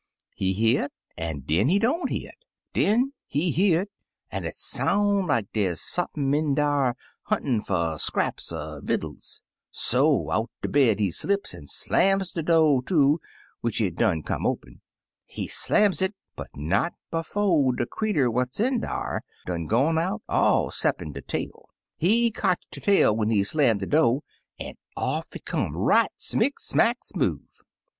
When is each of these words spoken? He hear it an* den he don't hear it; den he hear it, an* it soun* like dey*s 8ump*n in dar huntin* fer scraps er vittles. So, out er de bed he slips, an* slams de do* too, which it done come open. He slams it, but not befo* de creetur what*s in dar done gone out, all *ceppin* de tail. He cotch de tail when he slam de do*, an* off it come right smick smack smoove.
He 0.33 0.53
hear 0.53 0.85
it 0.85 0.91
an* 1.15 1.41
den 1.41 1.67
he 1.69 1.77
don't 1.77 2.09
hear 2.09 2.29
it; 2.29 2.43
den 2.73 3.13
he 3.27 3.51
hear 3.51 3.81
it, 3.81 3.91
an* 4.31 4.45
it 4.45 4.55
soun* 4.55 5.27
like 5.27 5.51
dey*s 5.53 5.79
8ump*n 5.95 6.33
in 6.33 6.55
dar 6.55 6.95
huntin* 7.25 7.61
fer 7.61 7.99
scraps 7.99 8.51
er 8.51 8.81
vittles. 8.83 9.43
So, 9.69 10.31
out 10.31 10.49
er 10.57 10.69
de 10.69 10.69
bed 10.69 10.99
he 10.99 11.11
slips, 11.11 11.53
an* 11.53 11.67
slams 11.67 12.33
de 12.33 12.41
do* 12.41 12.81
too, 12.83 13.19
which 13.59 13.79
it 13.79 13.93
done 13.93 14.23
come 14.23 14.43
open. 14.47 14.81
He 15.27 15.45
slams 15.45 16.01
it, 16.01 16.15
but 16.35 16.49
not 16.55 16.95
befo* 17.11 17.71
de 17.71 17.85
creetur 17.85 18.31
what*s 18.31 18.59
in 18.59 18.79
dar 18.79 19.21
done 19.45 19.67
gone 19.67 19.99
out, 19.99 20.23
all 20.27 20.71
*ceppin* 20.71 21.11
de 21.13 21.21
tail. 21.21 21.69
He 21.95 22.31
cotch 22.31 22.65
de 22.71 22.79
tail 22.81 23.15
when 23.15 23.29
he 23.29 23.43
slam 23.43 23.77
de 23.77 23.85
do*, 23.85 24.23
an* 24.59 24.73
off 24.97 25.35
it 25.35 25.45
come 25.45 25.77
right 25.77 26.09
smick 26.17 26.53
smack 26.57 27.01
smoove. 27.03 27.61